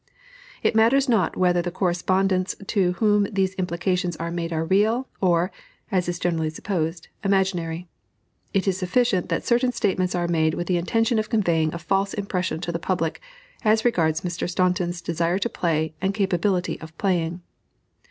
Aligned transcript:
It 0.63 0.73
matters 0.75 1.07
not 1.07 1.37
whether 1.37 1.61
the 1.61 1.69
correspondents 1.69 2.55
to 2.65 2.93
whom 2.93 3.25
these 3.31 3.53
implications 3.53 4.15
are 4.15 4.31
made 4.31 4.51
are 4.51 4.65
real 4.65 5.07
or 5.21 5.51
(as 5.91 6.09
is 6.09 6.17
generally 6.17 6.49
supposed) 6.49 7.07
imaginary. 7.23 7.87
It 8.51 8.67
is 8.67 8.77
sufficient 8.79 9.29
that 9.29 9.45
certain 9.45 9.71
statements 9.71 10.15
are 10.15 10.27
made 10.27 10.55
with 10.55 10.65
the 10.65 10.77
intention 10.77 11.19
of 11.19 11.29
conveying 11.29 11.71
a 11.71 11.77
false 11.77 12.15
impression 12.15 12.59
to 12.61 12.71
the 12.71 12.79
public 12.79 13.21
as 13.63 13.85
regards 13.85 14.21
Mr. 14.21 14.49
Staunton's 14.49 15.03
desire 15.03 15.37
to 15.37 15.49
play 15.49 15.93
and 16.01 16.15
capability 16.15 16.81
of 16.81 16.97
playing. 16.97 17.43